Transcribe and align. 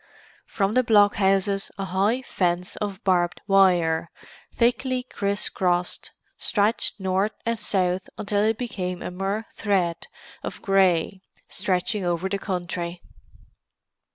From 0.47 0.73
the 0.73 0.83
blockhouses 0.83 1.69
a 1.77 1.85
high 1.85 2.23
fence 2.23 2.75
of 2.77 3.03
barbed 3.03 3.39
wire, 3.45 4.09
thickly 4.51 5.03
criss 5.03 5.47
crossed, 5.47 6.09
stretched 6.37 6.99
north 6.99 7.33
and 7.45 7.59
south 7.59 8.09
until 8.17 8.41
it 8.41 8.57
became 8.57 9.03
a 9.03 9.11
mere 9.11 9.45
thread 9.53 10.07
of 10.41 10.59
grey 10.63 11.21
stretching 11.47 12.03
over 12.03 12.27
the 12.29 12.39
country. 12.39 13.03